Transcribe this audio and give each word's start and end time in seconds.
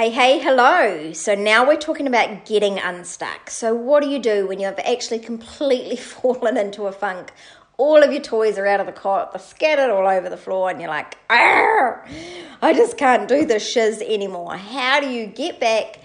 Hey, 0.00 0.08
hey, 0.08 0.38
hello. 0.38 1.12
So 1.12 1.34
now 1.34 1.68
we're 1.68 1.76
talking 1.76 2.06
about 2.06 2.46
getting 2.46 2.78
unstuck. 2.78 3.50
So, 3.50 3.74
what 3.74 4.02
do 4.02 4.08
you 4.08 4.18
do 4.18 4.46
when 4.46 4.58
you've 4.58 4.78
actually 4.78 5.18
completely 5.18 5.96
fallen 6.16 6.56
into 6.56 6.86
a 6.86 6.92
funk? 6.92 7.32
All 7.76 8.02
of 8.02 8.10
your 8.10 8.22
toys 8.22 8.56
are 8.56 8.66
out 8.66 8.80
of 8.80 8.86
the 8.86 8.92
cot, 8.92 9.34
they're 9.34 9.42
scattered 9.42 9.90
all 9.92 10.08
over 10.08 10.30
the 10.30 10.38
floor, 10.38 10.70
and 10.70 10.80
you're 10.80 10.88
like, 10.88 11.18
I 11.28 12.72
just 12.74 12.96
can't 12.96 13.28
do 13.28 13.44
this 13.44 13.70
shiz 13.70 14.00
anymore. 14.00 14.56
How 14.56 15.00
do 15.00 15.10
you 15.10 15.26
get 15.26 15.60
back 15.60 15.98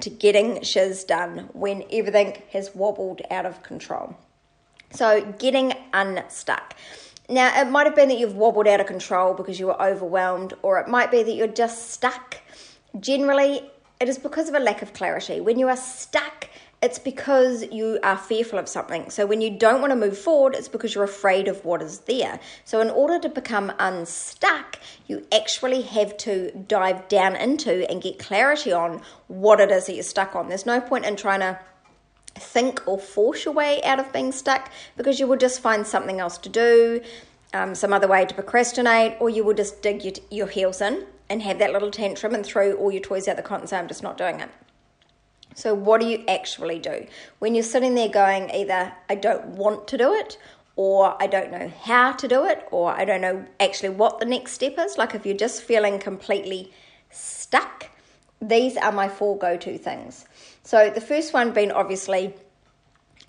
to 0.00 0.08
getting 0.08 0.62
shiz 0.62 1.04
done 1.04 1.50
when 1.52 1.84
everything 1.92 2.40
has 2.52 2.74
wobbled 2.74 3.20
out 3.30 3.44
of 3.44 3.62
control? 3.62 4.16
So, 4.92 5.30
getting 5.38 5.74
unstuck. 5.92 6.74
Now, 7.28 7.60
it 7.60 7.66
might 7.66 7.84
have 7.84 7.94
been 7.94 8.08
that 8.08 8.18
you've 8.18 8.36
wobbled 8.36 8.66
out 8.66 8.80
of 8.80 8.86
control 8.86 9.34
because 9.34 9.60
you 9.60 9.66
were 9.66 9.82
overwhelmed, 9.82 10.54
or 10.62 10.78
it 10.78 10.88
might 10.88 11.10
be 11.10 11.22
that 11.22 11.34
you're 11.34 11.46
just 11.48 11.90
stuck 11.90 12.40
Generally, 12.98 13.70
it 14.00 14.08
is 14.08 14.18
because 14.18 14.48
of 14.48 14.54
a 14.54 14.60
lack 14.60 14.82
of 14.82 14.92
clarity. 14.92 15.40
When 15.40 15.58
you 15.58 15.68
are 15.68 15.76
stuck, 15.76 16.48
it's 16.82 16.98
because 16.98 17.64
you 17.72 17.98
are 18.02 18.16
fearful 18.16 18.58
of 18.58 18.68
something. 18.68 19.08
So 19.08 19.24
when 19.24 19.40
you 19.40 19.56
don't 19.56 19.80
want 19.80 19.92
to 19.92 19.96
move 19.96 20.18
forward, 20.18 20.54
it's 20.54 20.68
because 20.68 20.94
you're 20.94 21.04
afraid 21.04 21.48
of 21.48 21.64
what 21.64 21.80
is 21.80 22.00
there. 22.00 22.38
So 22.64 22.80
in 22.80 22.90
order 22.90 23.18
to 23.20 23.28
become 23.28 23.72
unstuck, 23.78 24.78
you 25.06 25.26
actually 25.32 25.82
have 25.82 26.16
to 26.18 26.50
dive 26.68 27.08
down 27.08 27.36
into 27.36 27.90
and 27.90 28.02
get 28.02 28.18
clarity 28.18 28.72
on 28.72 29.00
what 29.28 29.60
it 29.60 29.70
is 29.70 29.86
that 29.86 29.94
you're 29.94 30.02
stuck 30.02 30.36
on. 30.36 30.48
There's 30.48 30.66
no 30.66 30.80
point 30.80 31.06
in 31.06 31.16
trying 31.16 31.40
to 31.40 31.58
think 32.34 32.86
or 32.86 32.98
force 32.98 33.44
your 33.46 33.54
way 33.54 33.82
out 33.82 33.98
of 33.98 34.12
being 34.12 34.32
stuck 34.32 34.70
because 34.96 35.18
you 35.18 35.26
will 35.26 35.38
just 35.38 35.60
find 35.60 35.86
something 35.86 36.20
else 36.20 36.36
to 36.38 36.48
do, 36.48 37.00
um, 37.54 37.74
some 37.74 37.92
other 37.92 38.08
way 38.08 38.26
to 38.26 38.34
procrastinate, 38.34 39.16
or 39.20 39.30
you 39.30 39.42
will 39.42 39.54
just 39.54 39.80
dig 39.80 40.04
your, 40.04 40.14
your 40.30 40.48
heels 40.48 40.82
in 40.82 41.06
and 41.28 41.42
have 41.42 41.58
that 41.58 41.72
little 41.72 41.90
tantrum 41.90 42.34
and 42.34 42.44
throw 42.44 42.72
all 42.74 42.92
your 42.92 43.02
toys 43.02 43.28
out 43.28 43.36
the 43.36 43.42
cot 43.42 43.60
and 43.60 43.68
say, 43.68 43.78
I'm 43.78 43.88
just 43.88 44.02
not 44.02 44.18
doing 44.18 44.40
it. 44.40 44.50
So, 45.54 45.72
what 45.72 46.00
do 46.00 46.06
you 46.06 46.24
actually 46.26 46.78
do? 46.78 47.06
When 47.38 47.54
you're 47.54 47.62
sitting 47.62 47.94
there 47.94 48.08
going, 48.08 48.50
either 48.50 48.92
I 49.08 49.14
don't 49.14 49.46
want 49.48 49.86
to 49.88 49.98
do 49.98 50.12
it, 50.14 50.36
or 50.76 51.16
I 51.22 51.28
don't 51.28 51.52
know 51.52 51.70
how 51.82 52.12
to 52.12 52.26
do 52.26 52.44
it, 52.44 52.66
or 52.72 52.90
I 52.90 53.04
don't 53.04 53.20
know 53.20 53.46
actually 53.60 53.90
what 53.90 54.18
the 54.18 54.26
next 54.26 54.52
step 54.52 54.74
is, 54.78 54.98
like 54.98 55.14
if 55.14 55.24
you're 55.24 55.36
just 55.36 55.62
feeling 55.62 56.00
completely 56.00 56.72
stuck, 57.10 57.90
these 58.42 58.76
are 58.76 58.90
my 58.90 59.08
four 59.08 59.38
go 59.38 59.56
to 59.56 59.78
things. 59.78 60.24
So, 60.64 60.90
the 60.90 61.00
first 61.00 61.32
one 61.32 61.52
being 61.52 61.70
obviously 61.70 62.34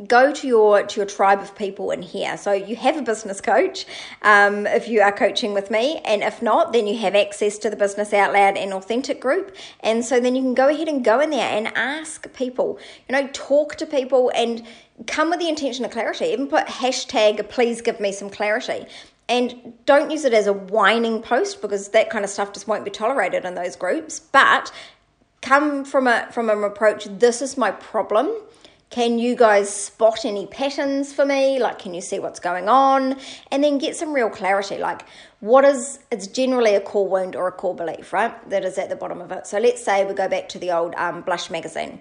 go 0.07 0.33
to 0.33 0.47
your 0.47 0.83
to 0.83 0.99
your 0.99 1.05
tribe 1.05 1.39
of 1.39 1.55
people 1.55 1.91
in 1.91 2.01
here. 2.01 2.37
So 2.37 2.51
you 2.51 2.75
have 2.75 2.97
a 2.97 3.01
business 3.01 3.39
coach 3.39 3.85
um, 4.21 4.67
if 4.67 4.87
you 4.87 5.01
are 5.01 5.11
coaching 5.11 5.53
with 5.53 5.71
me. 5.71 6.01
And 6.03 6.21
if 6.21 6.41
not 6.41 6.73
then 6.73 6.87
you 6.87 6.97
have 6.97 7.15
access 7.15 7.57
to 7.59 7.69
the 7.69 7.75
business 7.75 8.13
out 8.13 8.33
loud 8.33 8.57
and 8.57 8.73
authentic 8.73 9.21
group. 9.21 9.55
And 9.79 10.03
so 10.03 10.19
then 10.19 10.35
you 10.35 10.41
can 10.41 10.53
go 10.53 10.69
ahead 10.69 10.87
and 10.87 11.03
go 11.03 11.19
in 11.19 11.29
there 11.29 11.49
and 11.49 11.67
ask 11.75 12.31
people 12.33 12.79
you 13.07 13.13
know 13.13 13.27
talk 13.31 13.75
to 13.75 13.85
people 13.85 14.31
and 14.35 14.65
come 15.07 15.29
with 15.29 15.39
the 15.39 15.49
intention 15.49 15.85
of 15.85 15.91
clarity. 15.91 16.25
Even 16.25 16.47
put 16.47 16.67
hashtag 16.67 17.47
please 17.49 17.81
give 17.81 17.99
me 17.99 18.11
some 18.11 18.29
clarity. 18.29 18.85
And 19.27 19.73
don't 19.85 20.11
use 20.11 20.23
it 20.23 20.33
as 20.33 20.45
a 20.45 20.53
whining 20.53 21.21
post 21.21 21.61
because 21.61 21.89
that 21.89 22.11
kind 22.11 22.23
of 22.23 22.29
stuff 22.29 22.53
just 22.53 22.67
won't 22.67 22.85
be 22.85 22.91
tolerated 22.91 23.43
in 23.43 23.55
those 23.55 23.75
groups. 23.75 24.19
But 24.19 24.71
come 25.41 25.85
from 25.85 26.07
a 26.07 26.27
from 26.31 26.49
an 26.49 26.63
approach 26.63 27.05
this 27.05 27.41
is 27.41 27.55
my 27.55 27.71
problem 27.71 28.35
can 28.95 29.19
you 29.19 29.35
guys 29.35 29.69
spot 29.69 30.23
any 30.23 30.47
patterns 30.47 31.11
for 31.11 31.25
me? 31.25 31.59
Like, 31.59 31.79
can 31.79 31.93
you 31.93 31.99
see 31.99 32.17
what's 32.17 32.39
going 32.39 32.69
on? 32.69 33.17
And 33.51 33.61
then 33.61 33.77
get 33.77 33.97
some 33.97 34.13
real 34.13 34.29
clarity. 34.29 34.77
Like, 34.77 35.01
what 35.41 35.65
is, 35.65 35.99
it's 36.13 36.27
generally 36.27 36.75
a 36.75 36.79
core 36.79 37.05
wound 37.05 37.35
or 37.35 37.45
a 37.45 37.51
core 37.51 37.75
belief, 37.75 38.13
right? 38.13 38.33
That 38.49 38.63
is 38.63 38.77
at 38.77 38.87
the 38.87 38.95
bottom 38.95 39.19
of 39.19 39.33
it. 39.33 39.47
So 39.47 39.59
let's 39.59 39.83
say 39.83 40.05
we 40.05 40.13
go 40.13 40.29
back 40.29 40.47
to 40.47 40.59
the 40.59 40.71
old 40.71 40.95
um, 40.95 41.23
Blush 41.23 41.49
magazine. 41.49 41.99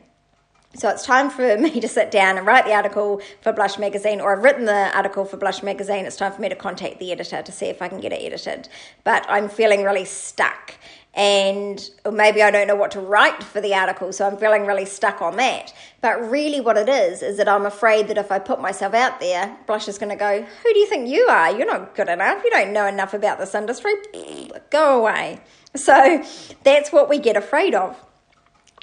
So 0.75 0.89
it's 0.89 1.05
time 1.05 1.31
for 1.31 1.57
me 1.59 1.81
to 1.81 1.89
sit 1.89 2.11
down 2.11 2.37
and 2.37 2.47
write 2.47 2.65
the 2.65 2.75
article 2.75 3.21
for 3.41 3.53
Blush 3.53 3.79
Magazine, 3.79 4.21
or 4.21 4.37
I've 4.37 4.43
written 4.43 4.65
the 4.65 4.97
article 4.97 5.25
for 5.25 5.37
Blush 5.37 5.63
Magazine. 5.63 6.05
It's 6.05 6.17
time 6.17 6.33
for 6.33 6.41
me 6.41 6.49
to 6.49 6.57
contact 6.57 6.99
the 6.99 7.13
editor 7.13 7.43
to 7.43 7.53
see 7.53 7.67
if 7.67 7.81
I 7.81 7.89
can 7.89 8.01
get 8.01 8.13
it 8.13 8.23
edited. 8.23 8.69
But 9.05 9.25
I'm 9.29 9.49
feeling 9.49 9.85
really 9.85 10.05
stuck 10.05 10.75
and 11.17 11.91
maybe 12.11 12.43
I 12.43 12.51
don't 12.51 12.67
know 12.67 12.75
what 12.75 12.91
to 12.93 13.01
write 13.01 13.43
for 13.43 13.61
the 13.61 13.73
article, 13.75 14.13
so 14.13 14.27
I'm 14.27 14.37
feeling 14.37 14.67
really 14.67 14.85
stuck 14.85 15.23
on 15.23 15.37
that. 15.37 15.73
But 16.01 16.29
really, 16.29 16.61
what 16.61 16.77
it 16.77 16.89
is 16.89 17.23
is 17.23 17.37
that 17.37 17.49
I'm 17.49 17.67
afraid 17.67 18.09
that 18.09 18.19
if 18.19 18.33
I 18.33 18.41
put 18.41 18.61
myself 18.61 18.95
out 18.95 19.21
there, 19.21 19.57
Blush 19.67 19.87
is 19.87 19.97
going 19.97 20.11
to 20.11 20.17
go, 20.17 20.43
Who 20.43 20.73
do 20.73 20.79
you 20.79 20.87
think 20.87 21.09
you 21.09 21.27
are? 21.29 21.57
You're 21.57 21.67
not 21.67 21.95
good 21.95 22.09
enough. 22.09 22.43
You 22.43 22.51
don't 22.51 22.73
know 22.73 22.87
enough 22.87 23.15
about 23.15 23.39
this 23.39 23.55
industry. 23.55 23.93
Go 24.71 25.01
away. 25.01 25.41
So 25.77 26.25
that's 26.65 26.91
what 26.91 27.09
we 27.09 27.19
get 27.19 27.37
afraid 27.37 27.75
of. 27.75 27.97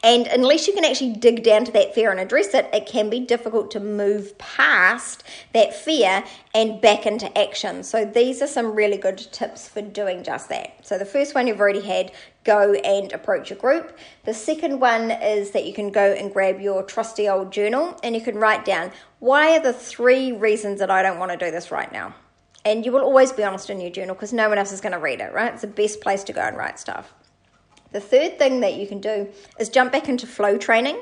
And 0.03 0.25
unless 0.28 0.67
you 0.67 0.73
can 0.73 0.84
actually 0.84 1.13
dig 1.13 1.44
down 1.44 1.63
to 1.66 1.72
that 1.73 1.94
fear 1.94 2.09
and 2.09 2.19
address 2.19 2.56
it, 2.56 2.67
it 2.73 2.88
can 2.88 3.09
be 3.09 3.19
difficult 3.19 3.69
to 3.72 3.79
move 3.79 4.35
past 4.39 5.23
that 5.53 5.75
fear 5.75 6.23
and 6.56 6.81
back 6.81 7.06
into 7.06 7.35
action. 7.38 7.84
So, 7.84 8.03
these 8.03 8.41
are 8.41 8.47
some 8.47 8.73
really 8.73 8.97
good 8.97 9.19
tips 9.19 9.67
for 9.67 9.81
doing 9.81 10.23
just 10.23 10.50
that. 10.50 10.85
So, 10.85 10.97
the 10.97 11.06
first 11.06 11.35
one 11.35 11.45
you've 11.45 11.59
already 11.59 11.81
had 11.81 12.11
go 12.44 12.73
and 12.73 13.11
approach 13.13 13.51
a 13.51 13.56
group. 13.56 13.97
The 14.23 14.34
second 14.34 14.79
one 14.79 15.11
is 15.11 15.51
that 15.51 15.66
you 15.66 15.73
can 15.73 15.91
go 15.91 16.13
and 16.13 16.34
grab 16.34 16.59
your 16.59 16.81
trusty 16.81 17.29
old 17.29 17.51
journal 17.51 18.00
and 18.03 18.16
you 18.16 18.22
can 18.22 18.38
write 18.38 18.66
down 18.66 18.91
why 19.19 19.56
are 19.56 19.61
the 19.61 19.73
three 19.73 20.31
reasons 20.31 20.79
that 20.79 20.90
I 20.90 21.03
don't 21.03 21.19
want 21.19 21.31
to 21.31 21.38
do 21.38 21.51
this 21.51 21.69
right 21.69 21.91
now. 21.91 22.16
And 22.66 22.85
you 22.85 22.91
will 22.91 23.01
always 23.01 23.31
be 23.31 23.44
honest 23.44 23.69
in 23.69 23.79
your 23.79 23.91
journal 23.91 24.16
because 24.16 24.34
no 24.34 24.50
one 24.50 24.57
else 24.57 24.72
is 24.72 24.81
going 24.81 24.94
to 24.94 25.00
read 25.00 25.19
it, 25.19 25.34
right? 25.34 25.53
It's 25.53 25.61
the 25.61 25.67
best 25.67 26.01
place 26.01 26.23
to 26.25 26.34
go 26.34 26.41
and 26.41 26.57
write 26.57 26.79
stuff. 26.79 27.13
The 27.91 28.00
third 28.00 28.40
thing 28.40 28.62
that 28.62 28.75
you 28.75 28.88
can 28.88 29.02
do 29.02 29.28
is 29.59 29.69
jump 29.69 29.91
back 29.91 30.07
into 30.07 30.25
flow 30.25 30.57
training. 30.57 31.00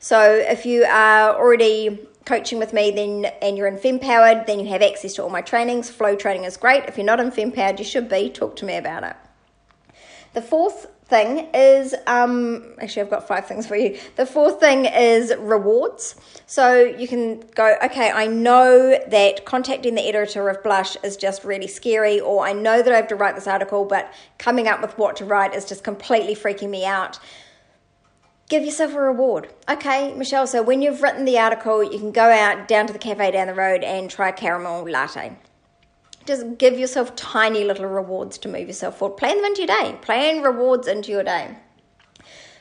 So 0.00 0.20
if 0.20 0.66
you 0.66 0.84
are 0.84 1.34
already 1.34 2.00
coaching 2.24 2.58
with 2.58 2.72
me 2.72 2.90
then 2.90 3.24
and 3.42 3.58
you're 3.58 3.66
in 3.66 3.76
fempowered 3.76 4.46
then 4.46 4.60
you 4.60 4.66
have 4.68 4.82
access 4.82 5.14
to 5.14 5.22
all 5.22 5.30
my 5.30 5.42
trainings. 5.42 5.90
Flow 5.90 6.16
training 6.16 6.44
is 6.44 6.56
great. 6.56 6.84
If 6.84 6.96
you're 6.96 7.06
not 7.06 7.20
in 7.20 7.30
fempowered 7.30 7.78
you 7.78 7.84
should 7.84 8.08
be. 8.08 8.28
Talk 8.30 8.56
to 8.56 8.64
me 8.64 8.76
about 8.76 9.04
it. 9.04 9.16
The 10.34 10.42
fourth 10.42 10.86
thing 11.12 11.46
is 11.52 11.94
um, 12.06 12.74
actually, 12.80 13.02
I've 13.02 13.10
got 13.10 13.28
five 13.28 13.46
things 13.46 13.66
for 13.66 13.76
you. 13.76 13.98
The 14.16 14.24
fourth 14.24 14.58
thing 14.60 14.86
is 14.86 15.34
rewards. 15.38 16.16
So 16.46 16.80
you 16.80 17.06
can 17.06 17.40
go, 17.54 17.76
okay, 17.84 18.10
I 18.10 18.26
know 18.26 18.98
that 19.08 19.44
contacting 19.44 19.94
the 19.94 20.08
editor 20.08 20.48
of 20.48 20.62
Blush 20.62 20.96
is 21.04 21.18
just 21.18 21.44
really 21.44 21.66
scary, 21.66 22.18
or 22.18 22.46
I 22.46 22.54
know 22.54 22.80
that 22.80 22.90
I 22.90 22.96
have 22.96 23.08
to 23.08 23.16
write 23.16 23.34
this 23.34 23.46
article, 23.46 23.84
but 23.84 24.10
coming 24.38 24.68
up 24.68 24.80
with 24.80 24.96
what 24.96 25.16
to 25.16 25.26
write 25.26 25.54
is 25.54 25.66
just 25.66 25.84
completely 25.84 26.34
freaking 26.34 26.70
me 26.70 26.86
out 26.86 27.18
give 28.48 28.64
yourself 28.64 28.92
a 28.92 29.00
reward. 29.00 29.48
Okay, 29.66 30.12
Michelle, 30.12 30.46
so 30.46 30.62
when 30.62 30.82
you've 30.82 31.00
written 31.00 31.24
the 31.24 31.38
article, 31.38 31.82
you 31.82 31.98
can 31.98 32.12
go 32.12 32.30
out 32.30 32.68
down 32.68 32.86
to 32.86 32.92
the 32.92 32.98
cafe 32.98 33.30
down 33.30 33.46
the 33.46 33.54
road 33.54 33.82
and 33.82 34.10
try 34.10 34.28
a 34.28 34.32
caramel 34.32 34.82
latte. 34.82 35.32
Just 36.26 36.58
give 36.58 36.78
yourself 36.78 37.14
tiny 37.16 37.64
little 37.64 37.86
rewards 37.86 38.38
to 38.38 38.48
move 38.48 38.66
yourself 38.66 38.98
forward. 38.98 39.16
Plan 39.16 39.36
them 39.36 39.44
into 39.46 39.62
your 39.62 39.68
day. 39.68 39.96
Plan 40.02 40.42
rewards 40.42 40.86
into 40.86 41.10
your 41.10 41.24
day. 41.24 41.56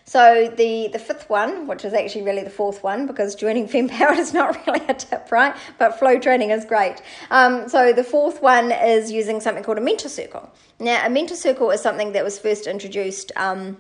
So 0.06 0.54
the 0.58 0.90
the 0.90 1.00
fifth 1.00 1.30
one, 1.30 1.68
which 1.68 1.86
is 1.86 1.94
actually 1.94 2.24
really 2.24 2.44
the 2.44 2.50
fourth 2.50 2.84
one, 2.84 3.08
because 3.08 3.34
joining 3.34 3.68
FemPower 3.76 4.18
is 4.18 4.34
not 4.34 4.58
really 4.68 4.86
a 4.88 4.94
tip, 4.94 5.32
right? 5.32 5.56
But 5.78 5.98
flow 5.98 6.20
training 6.20 6.50
is 6.50 6.66
great. 6.66 7.02
Um, 7.30 7.70
so 7.70 7.94
the 7.94 8.04
fourth 8.04 8.42
one 8.42 8.72
is 8.72 9.12
using 9.12 9.40
something 9.40 9.64
called 9.64 9.78
a 9.78 9.82
mentor 9.82 10.10
circle. 10.10 10.52
Now, 10.80 11.06
a 11.06 11.10
mentor 11.10 11.36
circle 11.36 11.72
is 11.72 11.82
something 11.82 12.12
that 12.12 12.24
was 12.24 12.38
first 12.38 12.68
introduced. 12.68 13.32
Um, 13.36 13.78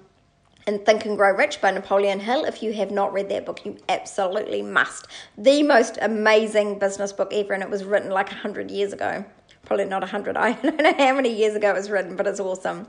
in 0.67 0.79
Think 0.79 1.05
and 1.05 1.17
Grow 1.17 1.35
Rich 1.35 1.61
by 1.61 1.71
Napoleon 1.71 2.19
Hill. 2.19 2.45
If 2.45 2.61
you 2.61 2.73
have 2.73 2.91
not 2.91 3.13
read 3.13 3.29
that 3.29 3.45
book, 3.45 3.65
you 3.65 3.77
absolutely 3.89 4.61
must. 4.61 5.07
The 5.37 5.63
most 5.63 5.97
amazing 6.01 6.79
business 6.79 7.11
book 7.11 7.33
ever, 7.33 7.53
and 7.53 7.63
it 7.63 7.69
was 7.69 7.83
written 7.83 8.11
like 8.11 8.27
100 8.27 8.69
years 8.69 8.93
ago 8.93 9.25
probably 9.71 9.85
not 9.85 10.01
100, 10.01 10.35
I 10.37 10.51
don't 10.53 10.77
know 10.77 10.93
how 10.97 11.13
many 11.15 11.33
years 11.33 11.55
ago 11.55 11.69
it 11.69 11.75
was 11.75 11.89
written, 11.89 12.17
but 12.17 12.27
it's 12.27 12.41
awesome. 12.41 12.87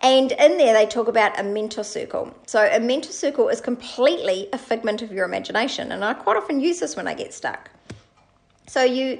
And 0.00 0.30
in 0.30 0.56
there, 0.56 0.72
they 0.72 0.86
talk 0.86 1.08
about 1.08 1.40
a 1.40 1.42
mentor 1.42 1.82
circle. 1.82 2.32
So, 2.46 2.60
a 2.70 2.78
mentor 2.78 3.10
circle 3.10 3.48
is 3.48 3.60
completely 3.60 4.48
a 4.52 4.58
figment 4.58 5.02
of 5.02 5.10
your 5.10 5.24
imagination. 5.24 5.90
And 5.90 6.04
I 6.04 6.12
quite 6.14 6.36
often 6.36 6.60
use 6.60 6.78
this 6.78 6.94
when 6.94 7.08
I 7.08 7.14
get 7.14 7.34
stuck. 7.34 7.70
So, 8.68 8.84
you 8.84 9.18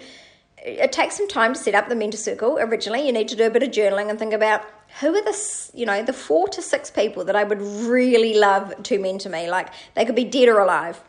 it 0.59 0.93
takes 0.93 1.17
some 1.17 1.29
time 1.29 1.55
to 1.55 1.59
set 1.59 1.75
up 1.75 1.89
the 1.89 1.95
mentor 1.97 2.19
circle. 2.19 2.59
Originally, 2.59 3.07
you 3.07 3.13
need 3.13 3.29
to 3.29 3.37
do 3.37 3.47
a 3.47 3.51
bit 3.51 3.63
of 3.63 3.71
journaling 3.71 4.11
and 4.11 4.19
think 4.19 4.33
about 4.33 4.63
who 5.01 5.15
are 5.15 5.23
the 5.25 5.71
you 5.75 5.87
know 5.87 6.03
the 6.03 6.13
four 6.13 6.49
to 6.49 6.63
six 6.63 6.91
people 6.91 7.25
that 7.25 7.37
I 7.37 7.45
would 7.45 7.61
really 7.61 8.35
love 8.35 8.83
to 8.85 8.99
mentor 8.99 9.31
me. 9.31 9.49
Like 9.51 9.69
they 9.95 10.05
could 10.05 10.17
be 10.17 10.25
dead 10.25 10.49
or 10.49 10.59
alive 10.59 11.01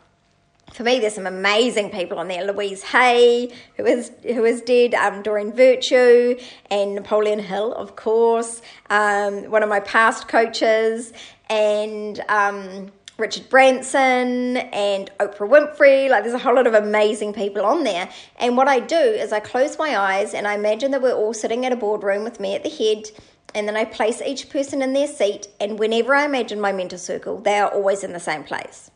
for 0.73 0.83
me, 0.83 0.99
there's 0.99 1.15
some 1.15 1.27
amazing 1.27 1.89
people 1.89 2.19
on 2.19 2.27
there. 2.27 2.45
Louise 2.45 2.83
Hay, 2.83 3.51
who 3.77 3.85
is 3.85 4.11
who 4.23 4.45
is 4.45 4.61
dead, 4.61 4.93
um, 4.93 5.23
Doreen 5.23 5.51
Virtue, 5.53 6.37
and 6.69 6.95
Napoleon 6.95 7.39
Hill, 7.39 7.73
of 7.73 7.95
course. 7.95 8.61
Um, 8.89 9.49
one 9.49 9.63
of 9.63 9.69
my 9.69 9.79
past 9.79 10.27
coaches, 10.27 11.13
and 11.49 12.19
um, 12.27 12.91
Richard 13.17 13.49
Branson, 13.49 14.57
and 14.57 15.09
Oprah 15.19 15.49
Winfrey. 15.49 16.09
Like, 16.09 16.23
there's 16.23 16.35
a 16.35 16.39
whole 16.39 16.55
lot 16.55 16.67
of 16.67 16.73
amazing 16.73 17.33
people 17.33 17.65
on 17.65 17.83
there. 17.83 18.09
And 18.37 18.57
what 18.57 18.67
I 18.67 18.79
do 18.79 18.95
is 18.95 19.31
I 19.31 19.39
close 19.39 19.79
my 19.79 19.97
eyes 19.97 20.33
and 20.33 20.47
I 20.47 20.53
imagine 20.53 20.91
that 20.91 21.01
we're 21.01 21.15
all 21.15 21.33
sitting 21.33 21.65
at 21.65 21.71
a 21.71 21.77
boardroom 21.77 22.23
with 22.23 22.39
me 22.39 22.53
at 22.53 22.63
the 22.63 22.69
head 22.69 23.09
and 23.57 23.67
then 23.67 23.75
I 23.75 23.85
place 23.85 24.21
each 24.21 24.49
person 24.49 24.83
in 24.83 24.93
their 24.93 25.07
seat. 25.07 25.47
And 25.59 25.79
whenever 25.79 26.13
I 26.13 26.25
imagine 26.25 26.61
my 26.61 26.71
mentor 26.71 26.99
circle, 26.99 27.39
they 27.39 27.57
are 27.57 27.69
always 27.69 28.03
in 28.03 28.13
the 28.13 28.19
same 28.19 28.43
place. 28.43 28.91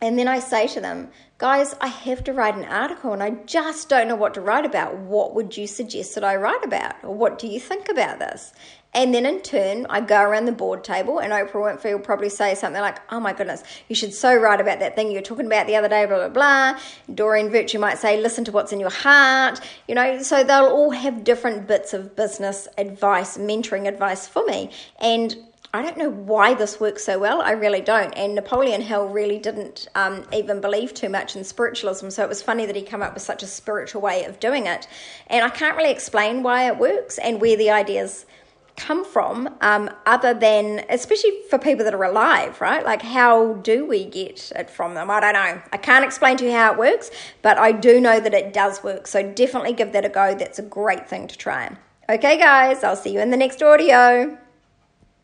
And 0.00 0.16
then 0.16 0.28
I 0.28 0.38
say 0.38 0.68
to 0.68 0.80
them, 0.80 1.10
guys, 1.40 1.74
I 1.80 1.86
have 1.86 2.22
to 2.24 2.34
write 2.34 2.54
an 2.54 2.66
article 2.66 3.14
and 3.14 3.22
I 3.22 3.30
just 3.30 3.88
don't 3.88 4.08
know 4.08 4.14
what 4.14 4.34
to 4.34 4.42
write 4.42 4.66
about. 4.66 4.98
What 4.98 5.34
would 5.34 5.56
you 5.56 5.66
suggest 5.66 6.14
that 6.14 6.22
I 6.22 6.36
write 6.36 6.62
about? 6.62 7.02
Or 7.02 7.14
what 7.14 7.38
do 7.38 7.46
you 7.46 7.58
think 7.58 7.88
about 7.88 8.18
this? 8.18 8.52
And 8.92 9.14
then 9.14 9.24
in 9.24 9.40
turn, 9.40 9.86
I 9.88 10.02
go 10.02 10.20
around 10.20 10.46
the 10.46 10.52
board 10.52 10.82
table, 10.82 11.20
and 11.20 11.32
Oprah 11.32 11.52
Winfrey 11.52 11.92
will 11.92 12.00
probably 12.00 12.28
say 12.28 12.56
something 12.56 12.82
like, 12.82 12.98
Oh 13.12 13.20
my 13.20 13.32
goodness, 13.32 13.62
you 13.88 13.94
should 13.94 14.12
so 14.12 14.34
write 14.34 14.60
about 14.60 14.80
that 14.80 14.96
thing 14.96 15.10
you 15.10 15.14
were 15.14 15.22
talking 15.22 15.46
about 15.46 15.68
the 15.68 15.76
other 15.76 15.88
day, 15.88 16.06
blah, 16.06 16.28
blah, 16.28 16.28
blah. 16.28 16.80
Doreen 17.14 17.50
Virtue 17.50 17.78
might 17.78 17.98
say, 17.98 18.20
Listen 18.20 18.44
to 18.46 18.52
what's 18.52 18.72
in 18.72 18.80
your 18.80 18.90
heart. 18.90 19.60
You 19.86 19.94
know, 19.94 20.20
so 20.22 20.42
they'll 20.42 20.66
all 20.66 20.90
have 20.90 21.22
different 21.22 21.68
bits 21.68 21.94
of 21.94 22.16
business 22.16 22.66
advice, 22.76 23.38
mentoring 23.38 23.86
advice 23.86 24.26
for 24.26 24.44
me. 24.44 24.70
And 25.00 25.36
I 25.72 25.82
don't 25.82 25.96
know 25.96 26.10
why 26.10 26.54
this 26.54 26.80
works 26.80 27.04
so 27.04 27.18
well. 27.18 27.40
I 27.40 27.52
really 27.52 27.80
don't. 27.80 28.12
And 28.16 28.34
Napoleon 28.34 28.80
Hill 28.80 29.06
really 29.06 29.38
didn't 29.38 29.86
um, 29.94 30.26
even 30.32 30.60
believe 30.60 30.94
too 30.94 31.08
much 31.08 31.36
in 31.36 31.44
spiritualism. 31.44 32.10
So 32.10 32.24
it 32.24 32.28
was 32.28 32.42
funny 32.42 32.66
that 32.66 32.74
he 32.74 32.82
came 32.82 33.02
up 33.02 33.14
with 33.14 33.22
such 33.22 33.44
a 33.44 33.46
spiritual 33.46 34.00
way 34.00 34.24
of 34.24 34.40
doing 34.40 34.66
it. 34.66 34.88
And 35.28 35.44
I 35.44 35.48
can't 35.48 35.76
really 35.76 35.92
explain 35.92 36.42
why 36.42 36.66
it 36.66 36.76
works 36.76 37.18
and 37.18 37.40
where 37.40 37.56
the 37.56 37.70
ideas 37.70 38.26
come 38.74 39.04
from, 39.04 39.48
um, 39.60 39.90
other 40.06 40.34
than, 40.34 40.84
especially 40.88 41.30
for 41.50 41.58
people 41.58 41.84
that 41.84 41.94
are 41.94 42.04
alive, 42.04 42.60
right? 42.60 42.84
Like, 42.84 43.02
how 43.02 43.54
do 43.54 43.86
we 43.86 44.06
get 44.06 44.50
it 44.56 44.70
from 44.70 44.94
them? 44.94 45.08
I 45.10 45.20
don't 45.20 45.34
know. 45.34 45.62
I 45.72 45.76
can't 45.76 46.04
explain 46.04 46.36
to 46.38 46.46
you 46.46 46.52
how 46.52 46.72
it 46.72 46.78
works, 46.78 47.12
but 47.42 47.58
I 47.58 47.70
do 47.72 48.00
know 48.00 48.18
that 48.18 48.34
it 48.34 48.52
does 48.52 48.82
work. 48.82 49.06
So 49.06 49.22
definitely 49.22 49.74
give 49.74 49.92
that 49.92 50.04
a 50.04 50.08
go. 50.08 50.34
That's 50.34 50.58
a 50.58 50.62
great 50.62 51.08
thing 51.08 51.28
to 51.28 51.36
try. 51.36 51.76
Okay, 52.08 52.38
guys, 52.38 52.82
I'll 52.82 52.96
see 52.96 53.12
you 53.12 53.20
in 53.20 53.30
the 53.30 53.36
next 53.36 53.62
audio. 53.62 54.36